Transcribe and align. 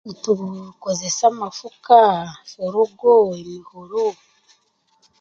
Nitukozesa 0.05 1.23
amafuka, 1.31 1.99
eforoga, 2.43 3.11
emihoro, 3.39 4.05